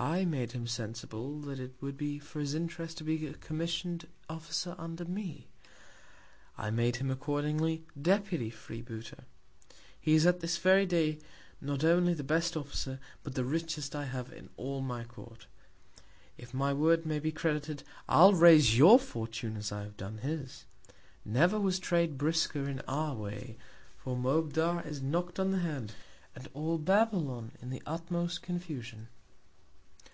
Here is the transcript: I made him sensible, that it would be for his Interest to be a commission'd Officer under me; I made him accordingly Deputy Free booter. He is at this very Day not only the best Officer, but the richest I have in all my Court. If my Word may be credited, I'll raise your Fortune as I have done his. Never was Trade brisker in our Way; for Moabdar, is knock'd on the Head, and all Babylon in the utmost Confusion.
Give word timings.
I 0.00 0.24
made 0.24 0.52
him 0.52 0.68
sensible, 0.68 1.40
that 1.40 1.58
it 1.58 1.74
would 1.80 1.96
be 1.96 2.20
for 2.20 2.38
his 2.38 2.54
Interest 2.54 2.96
to 2.98 3.02
be 3.04 3.26
a 3.26 3.34
commission'd 3.34 4.06
Officer 4.28 4.76
under 4.78 5.04
me; 5.04 5.48
I 6.56 6.70
made 6.70 6.94
him 6.96 7.10
accordingly 7.10 7.82
Deputy 8.00 8.48
Free 8.48 8.80
booter. 8.80 9.24
He 10.00 10.14
is 10.14 10.24
at 10.24 10.38
this 10.38 10.56
very 10.56 10.86
Day 10.86 11.18
not 11.60 11.82
only 11.82 12.14
the 12.14 12.22
best 12.22 12.56
Officer, 12.56 13.00
but 13.24 13.34
the 13.34 13.44
richest 13.44 13.96
I 13.96 14.04
have 14.04 14.32
in 14.32 14.50
all 14.56 14.80
my 14.80 15.02
Court. 15.02 15.48
If 16.36 16.54
my 16.54 16.72
Word 16.72 17.04
may 17.04 17.18
be 17.18 17.32
credited, 17.32 17.82
I'll 18.08 18.34
raise 18.34 18.78
your 18.78 19.00
Fortune 19.00 19.56
as 19.56 19.72
I 19.72 19.82
have 19.82 19.96
done 19.96 20.18
his. 20.18 20.64
Never 21.24 21.58
was 21.58 21.80
Trade 21.80 22.16
brisker 22.16 22.68
in 22.68 22.82
our 22.86 23.16
Way; 23.16 23.56
for 23.96 24.16
Moabdar, 24.16 24.80
is 24.86 25.02
knock'd 25.02 25.40
on 25.40 25.50
the 25.50 25.58
Head, 25.58 25.90
and 26.36 26.46
all 26.54 26.78
Babylon 26.78 27.50
in 27.60 27.70
the 27.70 27.82
utmost 27.84 28.42
Confusion. 28.42 29.08